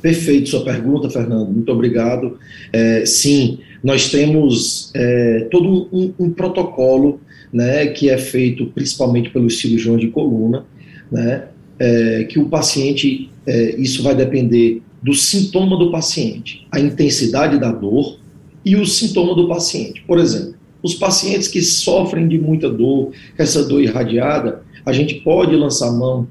Perfeito 0.00 0.48
sua 0.48 0.64
pergunta, 0.64 1.10
Fernando. 1.10 1.50
Muito 1.50 1.70
obrigado. 1.70 2.38
É, 2.72 3.04
sim, 3.04 3.58
nós 3.84 4.08
temos 4.10 4.90
é, 4.94 5.48
todo 5.50 5.88
um, 5.92 6.14
um, 6.18 6.30
protocolo 6.30 7.20
né, 7.52 7.86
que 7.88 8.08
é 8.08 8.16
feito 8.16 8.66
principalmente 8.66 9.28
pelos 9.30 9.58
cirurgiões 9.58 10.00
de 10.00 10.08
coluna, 10.08 10.64
né, 11.10 11.44
é, 11.78 12.24
que 12.24 12.38
o 12.38 12.48
paciente, 12.48 13.30
é, 13.46 13.76
isso 13.76 14.02
vai 14.02 14.14
depender 14.14 14.82
do 15.02 15.14
sintoma 15.14 15.78
do 15.78 15.90
paciente, 15.90 16.66
a 16.70 16.80
intensidade 16.80 17.58
da 17.58 17.70
dor 17.70 18.18
e 18.64 18.76
o 18.76 18.84
sintoma 18.84 19.34
do 19.34 19.48
paciente. 19.48 20.02
Por 20.06 20.18
exemplo, 20.18 20.54
os 20.82 20.94
pacientes 20.94 21.48
que 21.48 21.62
sofrem 21.62 22.28
de 22.28 22.38
muita 22.38 22.68
dor, 22.68 23.12
essa 23.38 23.64
dor 23.64 23.82
irradiada, 23.82 24.62
a 24.84 24.92
gente 24.92 25.16
pode 25.16 25.54
lançar 25.54 25.90
mão 25.92 26.26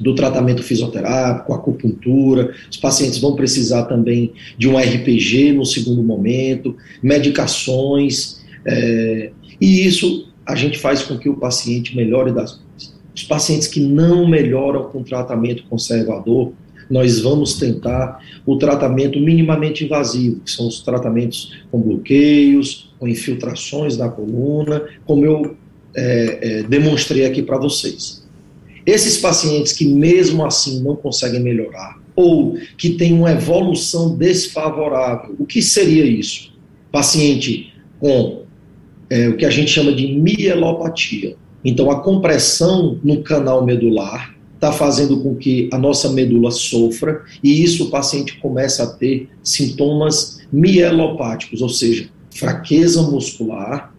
do 0.00 0.14
tratamento 0.14 0.62
fisioterápico, 0.62 1.52
acupuntura, 1.52 2.52
os 2.70 2.76
pacientes 2.76 3.18
vão 3.18 3.36
precisar 3.36 3.84
também 3.84 4.32
de 4.58 4.68
um 4.68 4.76
RPG 4.76 5.52
no 5.52 5.64
segundo 5.64 6.02
momento, 6.02 6.76
medicações, 7.02 8.42
é, 8.66 9.30
e 9.60 9.86
isso 9.86 10.28
a 10.44 10.54
gente 10.54 10.78
faz 10.78 11.02
com 11.02 11.16
que 11.18 11.28
o 11.28 11.36
paciente 11.36 11.96
melhore 11.96 12.32
das 12.32 12.52
dores. 12.52 12.93
Pacientes 13.24 13.68
que 13.68 13.80
não 13.80 14.28
melhoram 14.28 14.84
com 14.84 15.02
tratamento 15.02 15.64
conservador, 15.64 16.52
nós 16.90 17.20
vamos 17.20 17.54
tentar 17.54 18.20
o 18.44 18.56
tratamento 18.56 19.18
minimamente 19.18 19.84
invasivo, 19.84 20.40
que 20.40 20.50
são 20.50 20.68
os 20.68 20.80
tratamentos 20.80 21.52
com 21.70 21.80
bloqueios, 21.80 22.92
com 22.98 23.08
infiltrações 23.08 23.96
da 23.96 24.08
coluna, 24.08 24.82
como 25.06 25.24
eu 25.24 25.56
é, 25.94 26.38
é, 26.40 26.62
demonstrei 26.64 27.24
aqui 27.24 27.42
para 27.42 27.58
vocês. 27.58 28.24
Esses 28.84 29.16
pacientes 29.16 29.72
que 29.72 29.86
mesmo 29.86 30.44
assim 30.44 30.82
não 30.82 30.94
conseguem 30.94 31.40
melhorar 31.40 31.98
ou 32.14 32.56
que 32.76 32.90
têm 32.90 33.12
uma 33.12 33.32
evolução 33.32 34.14
desfavorável, 34.16 35.34
o 35.38 35.46
que 35.46 35.62
seria 35.62 36.04
isso? 36.04 36.52
Paciente 36.92 37.72
com 37.98 38.44
é, 39.10 39.28
o 39.28 39.36
que 39.36 39.44
a 39.44 39.50
gente 39.50 39.70
chama 39.70 39.92
de 39.92 40.06
mielopatia. 40.18 41.36
Então, 41.64 41.90
a 41.90 42.00
compressão 42.00 42.98
no 43.02 43.22
canal 43.22 43.64
medular 43.64 44.34
está 44.54 44.72
fazendo 44.72 45.20
com 45.20 45.34
que 45.34 45.68
a 45.72 45.78
nossa 45.78 46.10
medula 46.10 46.50
sofra 46.50 47.22
e 47.42 47.62
isso 47.62 47.84
o 47.84 47.90
paciente 47.90 48.38
começa 48.38 48.82
a 48.82 48.86
ter 48.86 49.28
sintomas 49.42 50.40
mielopáticos, 50.52 51.60
ou 51.60 51.68
seja, 51.68 52.08
fraqueza 52.30 53.02
muscular, 53.02 53.92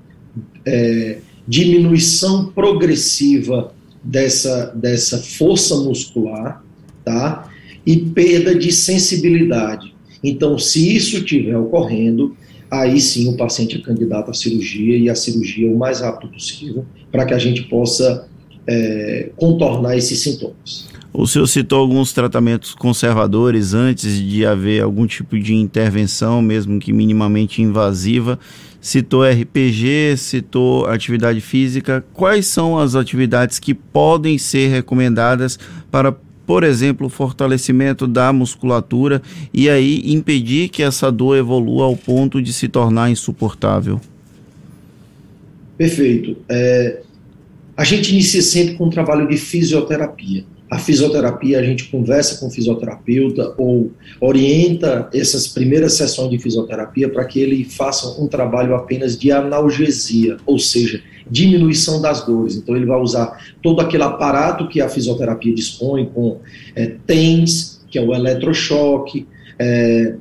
é, 0.65 1.19
diminuição 1.47 2.45
progressiva 2.47 3.73
dessa, 4.03 4.67
dessa 4.75 5.17
força 5.17 5.75
muscular, 5.77 6.63
tá? 7.03 7.49
E 7.85 7.97
perda 7.97 8.55
de 8.55 8.71
sensibilidade. 8.71 9.93
Então, 10.23 10.57
se 10.57 10.95
isso 10.95 11.17
estiver 11.17 11.57
ocorrendo, 11.57 12.35
aí 12.69 12.99
sim 12.99 13.29
o 13.29 13.37
paciente 13.37 13.77
é 13.77 13.81
candidato 13.81 14.31
à 14.31 14.33
cirurgia 14.33 14.97
e 14.97 15.09
a 15.09 15.15
cirurgia 15.15 15.71
o 15.71 15.77
mais 15.77 16.01
rápido 16.01 16.31
possível, 16.31 16.85
para 17.11 17.25
que 17.25 17.33
a 17.33 17.37
gente 17.37 17.63
possa 17.63 18.27
é, 18.67 19.29
contornar 19.35 19.97
esses 19.97 20.19
sintomas. 20.19 20.87
O 21.13 21.25
senhor 21.25 21.47
citou 21.47 21.79
alguns 21.79 22.11
tratamentos 22.11 22.75
conservadores 22.75 23.73
antes 23.73 24.19
de 24.19 24.45
haver 24.45 24.83
algum 24.83 25.07
tipo 25.07 25.39
de 25.39 25.53
intervenção, 25.53 26.41
mesmo 26.41 26.77
que 26.77 26.91
minimamente 26.91 27.61
invasiva 27.61 28.37
citou 28.85 29.23
RPG, 29.23 30.15
citou 30.15 30.85
atividade 30.85 31.41
física. 31.41 32.05
Quais 32.13 32.45
são 32.45 32.77
as 32.77 32.93
atividades 32.93 33.57
que 33.57 33.73
podem 33.73 34.37
ser 34.37 34.67
recomendadas 34.67 35.57
para, 35.89 36.15
por 36.45 36.63
exemplo, 36.63 37.09
fortalecimento 37.09 38.07
da 38.07 38.31
musculatura 38.31 39.21
e 39.53 39.69
aí 39.69 40.01
impedir 40.05 40.69
que 40.69 40.83
essa 40.83 41.11
dor 41.11 41.37
evolua 41.37 41.85
ao 41.85 41.97
ponto 41.97 42.41
de 42.41 42.53
se 42.53 42.67
tornar 42.67 43.09
insuportável? 43.09 43.99
Perfeito. 45.77 46.37
É, 46.47 47.01
a 47.75 47.83
gente 47.83 48.11
inicia 48.11 48.41
sempre 48.41 48.75
com 48.75 48.85
um 48.85 48.89
trabalho 48.89 49.27
de 49.27 49.37
fisioterapia. 49.37 50.45
A 50.69 50.79
fisioterapia, 50.79 51.59
a 51.59 51.63
gente 51.63 51.85
conversa 51.85 52.39
com 52.39 52.47
o 52.47 52.49
fisioterapeuta 52.49 53.53
ou 53.57 53.91
orienta 54.19 55.09
essas 55.13 55.47
primeiras 55.47 55.93
sessões 55.93 56.29
de 56.29 56.39
fisioterapia 56.39 57.07
para 57.07 57.23
que 57.25 57.39
ele 57.39 57.63
faça 57.63 58.19
um 58.19 58.27
trabalho 58.27 58.75
apenas 58.75 59.17
de 59.17 59.31
analgesia, 59.31 60.37
ou 60.45 60.57
seja, 60.57 61.01
diminuição 61.29 62.01
das 62.01 62.25
dores. 62.25 62.55
Então, 62.55 62.75
ele 62.75 62.85
vai 62.85 62.99
usar 62.99 63.37
todo 63.61 63.81
aquele 63.81 64.03
aparato 64.03 64.67
que 64.67 64.81
a 64.81 64.89
fisioterapia 64.89 65.53
dispõe, 65.53 66.05
com 66.05 66.39
é, 66.75 66.95
TENS, 67.05 67.81
que 67.89 67.97
é 67.97 68.01
o 68.01 68.13
eletrochoque, 68.13 69.27
é, 69.57 70.15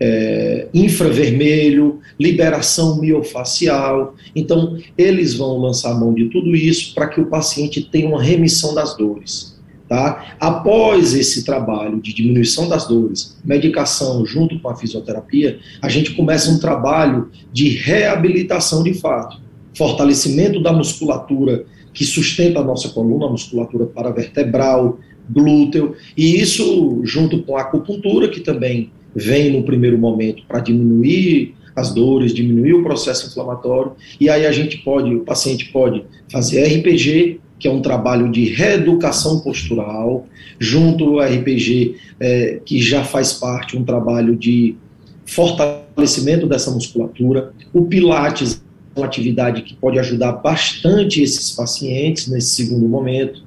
é, 0.00 0.68
infravermelho, 0.72 2.00
liberação 2.18 3.00
miofacial. 3.00 4.14
Então, 4.34 4.78
eles 4.96 5.34
vão 5.34 5.58
lançar 5.58 5.92
a 5.92 5.94
mão 5.94 6.14
de 6.14 6.26
tudo 6.26 6.54
isso 6.54 6.94
para 6.94 7.08
que 7.08 7.20
o 7.20 7.26
paciente 7.26 7.82
tenha 7.82 8.08
uma 8.08 8.22
remissão 8.22 8.74
das 8.74 8.96
dores. 8.96 9.58
Tá? 9.88 10.36
Após 10.38 11.14
esse 11.14 11.44
trabalho 11.44 11.98
de 11.98 12.12
diminuição 12.12 12.68
das 12.68 12.86
dores, 12.86 13.38
medicação 13.42 14.24
junto 14.26 14.58
com 14.60 14.68
a 14.68 14.76
fisioterapia, 14.76 15.58
a 15.80 15.88
gente 15.88 16.12
começa 16.12 16.50
um 16.50 16.58
trabalho 16.58 17.30
de 17.50 17.70
reabilitação 17.70 18.82
de 18.82 18.92
fato, 18.92 19.40
fortalecimento 19.78 20.60
da 20.60 20.72
musculatura 20.72 21.64
que 21.94 22.04
sustenta 22.04 22.58
a 22.58 22.64
nossa 22.64 22.88
coluna, 22.88 23.26
a 23.26 23.30
musculatura 23.30 23.86
paravertebral, 23.86 24.98
glúteo, 25.30 25.94
e 26.16 26.40
isso 26.40 27.00
junto 27.04 27.42
com 27.42 27.56
a 27.56 27.62
acupuntura, 27.62 28.28
que 28.28 28.40
também 28.40 28.90
vem 29.14 29.52
no 29.52 29.62
primeiro 29.62 29.96
momento 29.96 30.42
para 30.48 30.58
diminuir 30.58 31.54
as 31.76 31.94
dores, 31.94 32.34
diminuir 32.34 32.74
o 32.74 32.82
processo 32.82 33.28
inflamatório, 33.28 33.92
e 34.20 34.28
aí 34.28 34.46
a 34.46 34.52
gente 34.52 34.78
pode, 34.78 35.14
o 35.14 35.20
paciente 35.20 35.66
pode 35.66 36.04
fazer 36.30 36.64
RPG, 36.64 37.40
que 37.58 37.68
é 37.68 37.70
um 37.70 37.80
trabalho 37.80 38.30
de 38.30 38.46
reeducação 38.46 39.40
postural, 39.40 40.26
junto 40.58 41.20
ao 41.20 41.24
RPG, 41.24 41.94
é, 42.18 42.60
que 42.64 42.80
já 42.80 43.04
faz 43.04 43.34
parte 43.34 43.76
um 43.76 43.84
trabalho 43.84 44.34
de 44.34 44.76
fortalecimento 45.24 46.46
dessa 46.46 46.70
musculatura. 46.70 47.52
O 47.72 47.86
Pilates 47.86 48.60
uma 48.98 49.06
atividade 49.06 49.62
que 49.62 49.74
pode 49.74 49.98
ajudar 49.98 50.32
bastante 50.32 51.22
esses 51.22 51.50
pacientes 51.50 52.28
nesse 52.28 52.54
segundo 52.54 52.88
momento. 52.88 53.42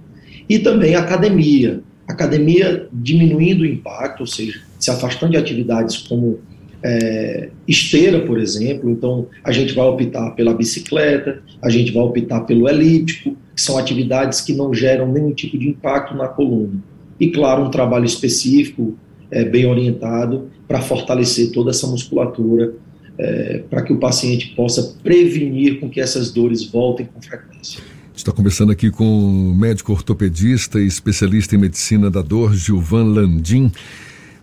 E 0.49 0.59
também 0.59 0.95
academia. 0.95 1.81
Academia 2.07 2.87
diminuindo 2.91 3.61
o 3.61 3.65
impacto, 3.65 4.21
ou 4.21 4.27
seja, 4.27 4.61
se 4.79 4.89
afastando 4.91 5.31
de 5.31 5.37
atividades 5.37 5.97
como 5.97 6.39
é, 6.83 7.49
esteira, 7.67 8.21
por 8.25 8.39
exemplo. 8.39 8.89
Então, 8.89 9.27
a 9.43 9.51
gente 9.51 9.73
vai 9.73 9.85
optar 9.85 10.31
pela 10.31 10.53
bicicleta, 10.53 11.41
a 11.61 11.69
gente 11.69 11.91
vai 11.91 12.03
optar 12.03 12.41
pelo 12.41 12.67
elíptico, 12.67 13.35
que 13.55 13.61
são 13.61 13.77
atividades 13.77 14.41
que 14.41 14.53
não 14.53 14.73
geram 14.73 15.11
nenhum 15.11 15.33
tipo 15.33 15.57
de 15.57 15.69
impacto 15.69 16.15
na 16.15 16.27
coluna. 16.27 16.73
E, 17.19 17.29
claro, 17.29 17.63
um 17.63 17.69
trabalho 17.69 18.05
específico, 18.05 18.97
é, 19.29 19.45
bem 19.45 19.65
orientado, 19.65 20.49
para 20.67 20.81
fortalecer 20.81 21.51
toda 21.51 21.69
essa 21.69 21.85
musculatura, 21.87 22.73
é, 23.21 23.63
para 23.69 23.83
que 23.83 23.93
o 23.93 23.97
paciente 23.97 24.47
possa 24.55 24.95
prevenir 25.03 25.79
com 25.79 25.87
que 25.87 26.01
essas 26.01 26.31
dores 26.31 26.65
voltem 26.65 27.05
com 27.05 27.21
frequência. 27.21 27.79
Está 28.15 28.31
conversando 28.31 28.71
aqui 28.71 28.89
com 28.89 29.05
o 29.05 29.55
médico 29.55 29.91
ortopedista 29.91 30.81
e 30.81 30.87
especialista 30.87 31.55
em 31.55 31.59
medicina 31.59 32.09
da 32.09 32.21
dor, 32.23 32.55
Gilvan 32.55 33.05
Landim. 33.05 33.71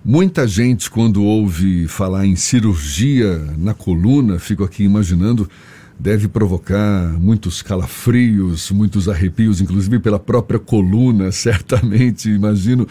Muita 0.04 0.47
gente, 0.47 0.88
quando 0.88 1.25
ouve 1.25 1.88
falar 1.88 2.25
em 2.25 2.37
cirurgia 2.37 3.37
na 3.58 3.75
coluna, 3.75 4.38
fico 4.38 4.62
aqui 4.62 4.85
imaginando, 4.85 5.50
deve 5.99 6.28
provocar 6.28 7.12
muitos 7.20 7.62
calafrios, 7.62 8.70
muitos 8.70 9.08
arrepios, 9.08 9.61
inclusive 9.61 9.99
pela 9.99 10.20
própria 10.20 10.61
coluna, 10.61 11.30
certamente, 11.32 12.30
imagino. 12.30 12.87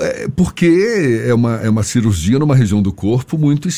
É, 0.00 0.28
porque 0.28 1.22
é 1.26 1.34
uma, 1.34 1.56
é 1.56 1.68
uma 1.68 1.82
cirurgia 1.82 2.38
numa 2.38 2.54
região 2.54 2.80
do 2.80 2.92
corpo 2.92 3.36
muito 3.36 3.68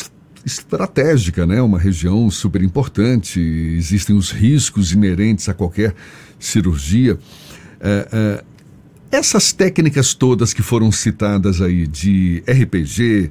estratégica, 0.49 1.47
né? 1.47 1.61
Uma 1.61 1.79
região 1.79 2.31
super 2.31 2.63
importante. 2.63 3.39
Existem 3.41 4.17
os 4.17 4.31
riscos 4.31 4.93
inerentes 4.93 5.49
a 5.49 5.55
qualquer 5.55 5.95
cirurgia. 6.41 7.19
É, 7.81 8.09
é, 8.11 8.45
essas 9.11 9.53
técnicas 9.53 10.15
todas 10.15 10.53
que 10.53 10.63
foram 10.63 10.91
citadas 10.91 11.61
aí 11.61 11.87
de 11.87 12.43
RPG, 12.47 13.31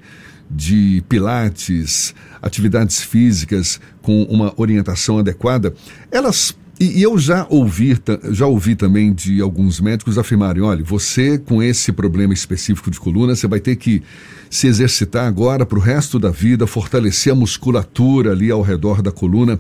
de 0.49 1.03
pilates, 1.09 2.15
atividades 2.41 3.01
físicas 3.01 3.79
com 4.01 4.23
uma 4.23 4.53
orientação 4.55 5.17
adequada, 5.17 5.73
elas 6.11 6.55
e, 6.79 7.01
eu 7.01 7.17
já 7.17 7.47
ouvi, 7.49 7.97
já 8.31 8.45
ouvi 8.45 8.75
também 8.75 9.11
de 9.11 9.41
alguns 9.41 9.79
médicos 9.79 10.17
afirmarem: 10.17 10.61
olha, 10.61 10.83
você 10.83 11.37
com 11.37 11.61
esse 11.61 11.91
problema 11.91 12.33
específico 12.33 12.91
de 12.91 12.99
coluna, 12.99 13.35
você 13.35 13.47
vai 13.47 13.59
ter 13.59 13.75
que 13.75 14.03
se 14.49 14.67
exercitar 14.67 15.27
agora 15.27 15.65
para 15.65 15.77
o 15.77 15.81
resto 15.81 16.19
da 16.19 16.29
vida, 16.29 16.67
fortalecer 16.67 17.33
a 17.33 17.35
musculatura 17.35 18.31
ali 18.31 18.51
ao 18.51 18.61
redor 18.61 19.01
da 19.01 19.11
coluna. 19.11 19.59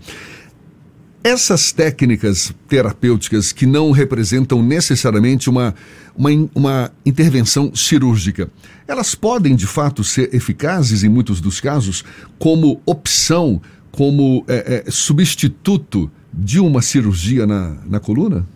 Essas 1.23 1.71
técnicas 1.71 2.53
terapêuticas 2.69 3.51
que 3.51 3.65
não 3.65 3.91
representam 3.91 4.63
necessariamente 4.63 5.49
uma, 5.49 5.75
uma, 6.15 6.29
uma 6.55 6.91
intervenção 7.05 7.75
cirúrgica, 7.75 8.49
elas 8.87 9.13
podem 9.13 9.55
de 9.55 9.65
fato 9.65 10.03
ser 10.03 10.33
eficazes 10.33 11.03
em 11.03 11.09
muitos 11.09 11.41
dos 11.41 11.59
casos 11.59 12.05
como 12.39 12.79
opção, 12.85 13.61
como 13.91 14.45
é, 14.47 14.83
é, 14.87 14.91
substituto 14.91 16.09
de 16.37 16.59
uma 16.59 16.81
cirurgia 16.81 17.45
na, 17.45 17.77
na 17.85 17.99
coluna? 17.99 18.47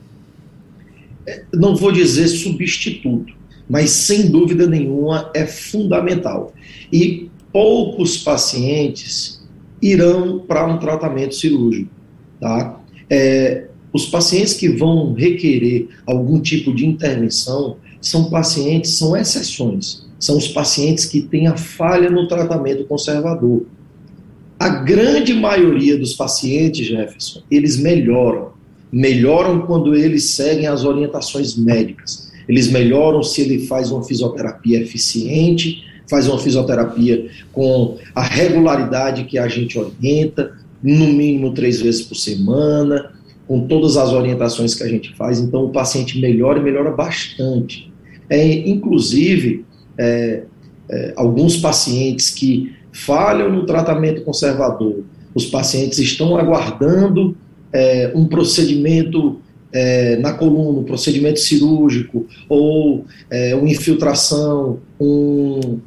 É, 1.28 1.44
não 1.54 1.76
vou 1.76 1.92
dizer 1.92 2.28
substituto, 2.28 3.34
mas 3.70 3.90
sem 3.90 4.30
dúvida 4.30 4.68
nenhuma 4.68 5.30
é 5.34 5.46
fundamental. 5.46 6.54
E 6.94 7.30
poucos 7.52 8.18
pacientes 8.18 9.42
irão 9.82 10.40
para 10.40 10.66
um 10.66 10.78
tratamento 10.78 11.36
cirúrgico 11.36 12.02
Tá? 12.42 12.82
É, 13.08 13.68
os 13.94 14.08
pacientes 14.08 14.56
que 14.56 14.68
vão 14.68 15.14
requerer 15.14 15.90
algum 16.08 16.42
tipo 16.42 16.74
de 16.74 16.88
intervenção 16.88 17.78
são 18.02 18.32
pacientes, 18.32 18.98
são 18.98 19.16
exceções, 19.16 20.08
são 20.20 20.38
os 20.38 20.48
pacientes 20.48 21.06
que 21.06 21.22
têm 21.22 21.46
a 21.46 21.56
falha 21.56 22.10
no 22.10 22.28
tratamento 22.28 22.84
conservador. 22.86 23.64
A 24.62 24.70
grande 24.70 25.34
maioria 25.34 25.98
dos 25.98 26.14
pacientes, 26.14 26.86
Jefferson, 26.86 27.42
eles 27.50 27.80
melhoram. 27.80 28.52
Melhoram 28.92 29.62
quando 29.62 29.96
eles 29.96 30.36
seguem 30.36 30.68
as 30.68 30.84
orientações 30.86 31.58
médicas. 31.58 32.32
Eles 32.48 32.70
melhoram 32.70 33.24
se 33.24 33.42
ele 33.42 33.66
faz 33.66 33.90
uma 33.90 34.04
fisioterapia 34.04 34.80
eficiente, 34.80 35.84
faz 36.08 36.28
uma 36.28 36.38
fisioterapia 36.38 37.28
com 37.52 37.98
a 38.14 38.22
regularidade 38.22 39.24
que 39.24 39.40
a 39.40 39.48
gente 39.48 39.80
orienta, 39.80 40.56
no 40.84 41.08
mínimo 41.08 41.56
três 41.56 41.82
vezes 41.82 42.04
por 42.04 42.14
semana, 42.14 43.14
com 43.48 43.66
todas 43.66 43.98
as 43.98 44.12
orientações 44.12 44.76
que 44.76 44.84
a 44.84 44.88
gente 44.88 45.16
faz. 45.16 45.40
Então, 45.40 45.66
o 45.66 45.70
paciente 45.72 46.22
melhora 46.22 46.60
e 46.60 46.64
melhora 46.64 46.92
bastante. 46.92 47.92
É, 48.30 48.70
inclusive, 48.70 49.66
é, 49.98 50.44
é, 50.88 51.14
alguns 51.16 51.58
pacientes 51.58 52.30
que 52.30 52.80
falham 52.92 53.52
no 53.52 53.66
tratamento 53.66 54.24
conservador, 54.24 55.04
os 55.34 55.46
pacientes 55.46 56.00
estão 56.00 56.36
aguardando 56.36 57.36
é, 57.72 58.12
um 58.14 58.26
procedimento 58.26 59.40
é, 59.72 60.18
na 60.18 60.34
coluna, 60.34 60.80
um 60.80 60.84
procedimento 60.84 61.40
cirúrgico, 61.40 62.28
ou 62.50 63.06
é, 63.30 63.56
uma 63.56 63.70
infiltração, 63.70 64.80
um, 65.00 65.80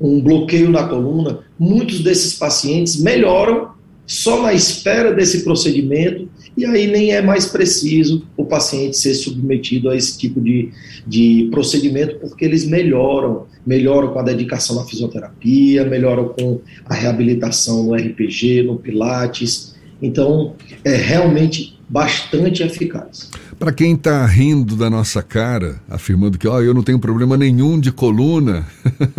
um 0.00 0.20
bloqueio 0.20 0.70
na 0.70 0.86
coluna, 0.86 1.40
muitos 1.58 2.00
desses 2.00 2.34
pacientes 2.34 3.00
melhoram 3.00 3.70
só 4.06 4.42
na 4.42 4.52
espera 4.52 5.12
desse 5.12 5.42
procedimento, 5.42 6.28
e 6.56 6.66
aí 6.66 6.86
nem 6.86 7.12
é 7.12 7.22
mais 7.22 7.46
preciso 7.46 8.24
paciente 8.52 8.98
ser 8.98 9.14
submetido 9.14 9.88
a 9.88 9.96
esse 9.96 10.18
tipo 10.18 10.38
de, 10.38 10.68
de 11.06 11.48
procedimento, 11.50 12.16
porque 12.16 12.44
eles 12.44 12.66
melhoram, 12.66 13.46
melhoram 13.66 14.12
com 14.12 14.18
a 14.18 14.22
dedicação 14.22 14.78
à 14.78 14.84
fisioterapia, 14.84 15.86
melhoram 15.86 16.28
com 16.28 16.60
a 16.84 16.94
reabilitação 16.94 17.82
no 17.84 17.94
RPG, 17.94 18.62
no 18.64 18.76
Pilates. 18.76 19.74
Então, 20.02 20.54
é 20.84 20.94
realmente 20.94 21.80
bastante 21.92 22.62
eficaz. 22.62 23.30
Para 23.58 23.70
quem 23.70 23.92
está 23.92 24.24
rindo 24.24 24.74
da 24.74 24.88
nossa 24.88 25.22
cara, 25.22 25.78
afirmando 25.90 26.38
que 26.38 26.48
oh, 26.48 26.60
eu 26.62 26.72
não 26.72 26.82
tenho 26.82 26.98
problema 26.98 27.36
nenhum 27.36 27.78
de 27.78 27.92
coluna, 27.92 28.66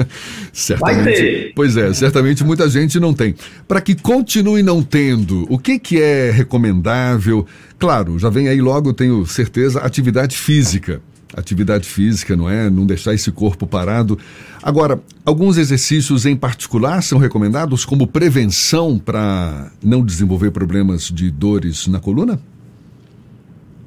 certamente. 0.51 1.03
Vai 1.03 1.13
ter. 1.13 1.53
Pois 1.55 1.77
é, 1.77 1.93
certamente 1.93 2.43
muita 2.43 2.67
gente 2.67 2.99
não 2.99 3.13
tem. 3.13 3.35
Para 3.67 3.79
que 3.79 3.93
continue 3.93 4.63
não 4.63 4.81
tendo, 4.81 5.45
o 5.49 5.59
que, 5.59 5.77
que 5.77 6.01
é 6.01 6.31
recomendável? 6.31 7.45
Claro, 7.77 8.17
já 8.17 8.29
vem 8.29 8.47
aí 8.47 8.59
logo, 8.59 8.91
tenho 8.91 9.23
certeza, 9.27 9.79
atividade 9.79 10.35
física. 10.35 10.99
Atividade 11.35 11.87
física, 11.87 12.35
não 12.35 12.49
é? 12.49 12.69
Não 12.69 12.85
deixar 12.85 13.13
esse 13.13 13.31
corpo 13.31 13.65
parado. 13.65 14.17
Agora, 14.61 14.99
alguns 15.25 15.57
exercícios 15.57 16.25
em 16.25 16.35
particular 16.35 17.01
são 17.01 17.17
recomendados 17.17 17.85
como 17.85 18.05
prevenção 18.07 18.99
para 18.99 19.71
não 19.83 20.03
desenvolver 20.05 20.51
problemas 20.51 21.09
de 21.09 21.31
dores 21.31 21.87
na 21.87 21.99
coluna? 21.99 22.39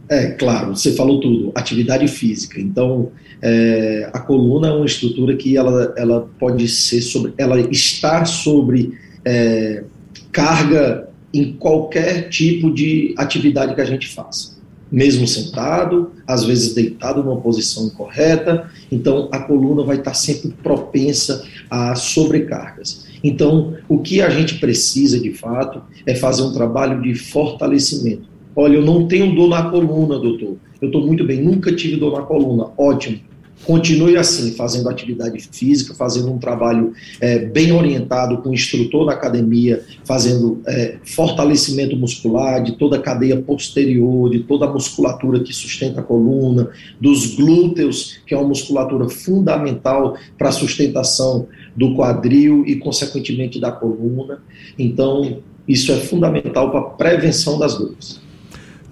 É, 0.08 0.28
claro, 0.28 0.76
você 0.76 0.92
falou 0.92 1.20
tudo, 1.20 1.50
atividade 1.54 2.06
física. 2.06 2.60
Então, 2.60 3.10
é, 3.42 4.08
a 4.12 4.20
coluna 4.20 4.68
é 4.68 4.72
uma 4.72 4.86
estrutura 4.86 5.36
que 5.36 5.56
ela, 5.56 5.94
ela 5.96 6.28
pode 6.38 6.68
ser 6.68 7.00
sobre, 7.00 7.34
ela 7.36 7.60
está 7.60 8.24
sobre 8.24 8.96
é, 9.24 9.82
carga 10.30 11.08
em 11.34 11.52
qualquer 11.54 12.28
tipo 12.28 12.72
de 12.72 13.14
atividade 13.18 13.74
que 13.74 13.80
a 13.80 13.84
gente 13.84 14.08
faça. 14.08 14.56
Mesmo 14.90 15.26
sentado, 15.26 16.12
às 16.24 16.44
vezes 16.44 16.72
deitado 16.72 17.24
numa 17.24 17.40
posição 17.40 17.88
incorreta, 17.88 18.70
então 18.90 19.28
a 19.32 19.40
coluna 19.40 19.82
vai 19.82 19.96
estar 19.96 20.14
sempre 20.14 20.54
propensa 20.62 21.44
a 21.68 21.96
sobrecargas. 21.96 23.06
Então, 23.24 23.76
o 23.88 23.98
que 23.98 24.22
a 24.22 24.30
gente 24.30 24.58
precisa 24.60 25.18
de 25.18 25.32
fato 25.32 25.82
é 26.06 26.14
fazer 26.14 26.42
um 26.42 26.52
trabalho 26.52 27.02
de 27.02 27.16
fortalecimento 27.16 28.35
Olha, 28.56 28.76
eu 28.76 28.82
não 28.82 29.06
tenho 29.06 29.34
dor 29.34 29.50
na 29.50 29.70
coluna, 29.70 30.18
doutor. 30.18 30.56
Eu 30.80 30.88
estou 30.88 31.06
muito 31.06 31.24
bem, 31.24 31.42
nunca 31.42 31.74
tive 31.74 31.96
dor 31.96 32.18
na 32.18 32.22
coluna. 32.22 32.70
Ótimo. 32.78 33.20
Continue 33.64 34.16
assim, 34.16 34.52
fazendo 34.52 34.88
atividade 34.88 35.40
física, 35.50 35.94
fazendo 35.94 36.30
um 36.30 36.38
trabalho 36.38 36.92
é, 37.20 37.38
bem 37.38 37.72
orientado 37.72 38.38
com 38.38 38.50
o 38.50 38.54
instrutor 38.54 39.06
na 39.06 39.12
academia, 39.12 39.82
fazendo 40.04 40.60
é, 40.66 40.96
fortalecimento 41.04 41.96
muscular 41.96 42.62
de 42.62 42.72
toda 42.72 42.96
a 42.96 43.00
cadeia 43.00 43.36
posterior, 43.40 44.30
de 44.30 44.40
toda 44.40 44.66
a 44.66 44.72
musculatura 44.72 45.40
que 45.40 45.52
sustenta 45.52 46.00
a 46.00 46.04
coluna, 46.04 46.70
dos 47.00 47.34
glúteos, 47.34 48.20
que 48.26 48.34
é 48.34 48.38
uma 48.38 48.48
musculatura 48.48 49.08
fundamental 49.08 50.16
para 50.38 50.50
a 50.50 50.52
sustentação 50.52 51.46
do 51.74 51.94
quadril 51.94 52.64
e, 52.66 52.76
consequentemente, 52.76 53.58
da 53.58 53.72
coluna. 53.72 54.38
Então, 54.78 55.38
isso 55.66 55.90
é 55.92 55.96
fundamental 55.96 56.70
para 56.70 56.80
a 56.80 56.84
prevenção 56.84 57.58
das 57.58 57.76
dores. 57.76 58.25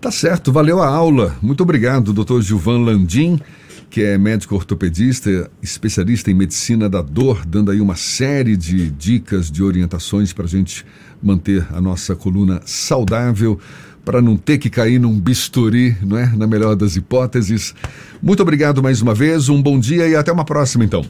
Tá 0.04 0.10
certo, 0.10 0.52
valeu 0.52 0.82
a 0.82 0.86
aula. 0.86 1.34
Muito 1.40 1.62
obrigado, 1.62 2.12
doutor 2.12 2.42
Gilvan 2.42 2.84
Landim, 2.84 3.40
que 3.88 4.02
é 4.02 4.18
médico 4.18 4.54
ortopedista, 4.54 5.50
especialista 5.62 6.30
em 6.30 6.34
medicina 6.34 6.90
da 6.90 7.00
dor, 7.00 7.42
dando 7.46 7.70
aí 7.70 7.80
uma 7.80 7.96
série 7.96 8.54
de 8.54 8.90
dicas, 8.90 9.50
de 9.50 9.62
orientações 9.62 10.30
para 10.30 10.44
a 10.44 10.46
gente 10.46 10.84
manter 11.22 11.66
a 11.72 11.80
nossa 11.80 12.14
coluna 12.14 12.60
saudável, 12.66 13.58
para 14.04 14.20
não 14.20 14.36
ter 14.36 14.58
que 14.58 14.68
cair 14.68 15.00
num 15.00 15.18
bisturi, 15.18 15.96
não 16.02 16.18
é? 16.18 16.26
Na 16.36 16.46
melhor 16.46 16.76
das 16.76 16.96
hipóteses. 16.96 17.74
Muito 18.22 18.42
obrigado 18.42 18.82
mais 18.82 19.00
uma 19.00 19.14
vez, 19.14 19.48
um 19.48 19.62
bom 19.62 19.80
dia 19.80 20.06
e 20.06 20.14
até 20.14 20.30
uma 20.30 20.44
próxima, 20.44 20.84
então. 20.84 21.02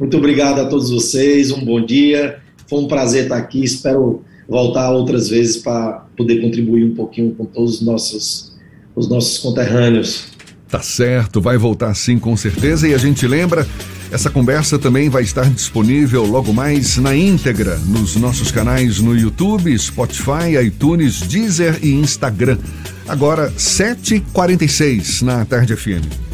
Muito 0.00 0.16
obrigado 0.16 0.58
a 0.58 0.64
todos 0.64 0.88
vocês, 0.88 1.50
um 1.50 1.62
bom 1.62 1.84
dia. 1.84 2.38
Foi 2.66 2.78
um 2.78 2.88
prazer 2.88 3.24
estar 3.24 3.36
aqui, 3.36 3.62
espero 3.62 4.24
voltar 4.48 4.90
outras 4.90 5.28
vezes 5.28 5.56
para 5.56 6.04
poder 6.16 6.40
contribuir 6.40 6.84
um 6.84 6.94
pouquinho 6.94 7.34
com 7.34 7.44
todos 7.44 7.76
os 7.76 7.82
nossos, 7.82 8.52
os 8.94 9.08
nossos 9.08 9.38
conterrâneos. 9.38 10.26
Tá 10.68 10.80
certo, 10.80 11.40
vai 11.40 11.58
voltar 11.58 11.94
sim 11.94 12.18
com 12.18 12.34
certeza 12.34 12.88
e 12.88 12.94
a 12.94 12.98
gente 12.98 13.26
lembra, 13.26 13.66
essa 14.10 14.30
conversa 14.30 14.78
também 14.78 15.10
vai 15.10 15.22
estar 15.22 15.44
disponível 15.50 16.24
logo 16.24 16.52
mais 16.52 16.96
na 16.96 17.14
íntegra 17.14 17.76
nos 17.86 18.16
nossos 18.16 18.50
canais 18.50 18.98
no 18.98 19.14
YouTube, 19.14 19.78
Spotify, 19.78 20.56
iTunes, 20.64 21.20
Deezer 21.20 21.78
e 21.82 21.92
Instagram. 21.92 22.56
Agora 23.06 23.50
7h46 23.52 25.22
na 25.22 25.44
Tarde 25.44 25.76
FM. 25.76 26.31